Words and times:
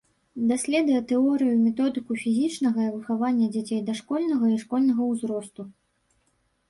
Даследуе 0.51 1.01
тэорыю 1.11 1.49
і 1.55 1.59
методыку 1.65 2.17
фізічнага 2.23 2.87
выхавання 2.95 3.51
дзяцей 3.57 3.85
дашкольнага 3.91 4.45
і 4.55 4.59
школьнага 4.67 5.01
ўзросту. 5.15 5.61